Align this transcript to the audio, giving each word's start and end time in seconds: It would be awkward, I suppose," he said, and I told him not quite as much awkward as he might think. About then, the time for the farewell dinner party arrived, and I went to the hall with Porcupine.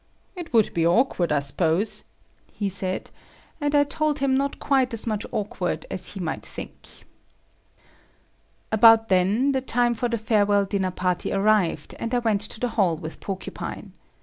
It 0.35 0.51
would 0.51 0.73
be 0.73 0.83
awkward, 0.83 1.31
I 1.31 1.41
suppose," 1.41 2.05
he 2.51 2.69
said, 2.69 3.11
and 3.61 3.75
I 3.75 3.83
told 3.83 4.17
him 4.17 4.33
not 4.35 4.57
quite 4.57 4.95
as 4.95 5.05
much 5.05 5.27
awkward 5.31 5.85
as 5.91 6.13
he 6.13 6.19
might 6.19 6.43
think. 6.43 7.05
About 8.71 9.09
then, 9.09 9.51
the 9.51 9.61
time 9.61 9.93
for 9.93 10.09
the 10.09 10.17
farewell 10.17 10.65
dinner 10.65 10.89
party 10.89 11.31
arrived, 11.31 11.93
and 11.99 12.15
I 12.15 12.17
went 12.17 12.41
to 12.41 12.59
the 12.59 12.69
hall 12.69 12.97
with 12.97 13.19
Porcupine. 13.19 13.93